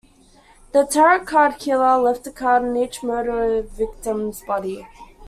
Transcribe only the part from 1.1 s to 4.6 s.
Card Killer left a card on each murder victim's